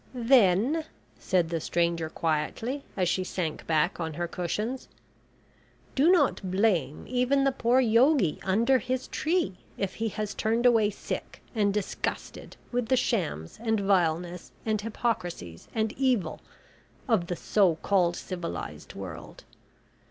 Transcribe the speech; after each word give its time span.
"Then," 0.15 0.85
said 1.19 1.49
the 1.49 1.59
stranger 1.59 2.09
quietly, 2.09 2.83
as 2.97 3.07
she 3.07 3.23
sank 3.23 3.67
back 3.67 3.99
on 3.99 4.15
her 4.15 4.27
cushions, 4.27 4.87
"do 5.93 6.11
not 6.11 6.41
blame 6.49 7.05
even 7.07 7.43
the 7.43 7.51
poor 7.51 7.79
Yogi 7.79 8.39
under 8.43 8.79
his 8.79 9.07
tree 9.09 9.57
if 9.77 9.93
he 9.93 10.09
has 10.09 10.33
turned 10.33 10.65
away 10.65 10.89
sick 10.89 11.43
and 11.53 11.71
disgusted 11.71 12.57
with 12.71 12.87
the 12.87 12.97
shams 12.97 13.59
and 13.61 13.79
vileness, 13.79 14.51
and 14.65 14.81
hypocrisies 14.81 15.67
and 15.75 15.91
evil, 15.91 16.41
of 17.07 17.27
the 17.27 17.35
so 17.35 17.75
called 17.83 18.15
civilised 18.15 18.95
world. 18.95 19.43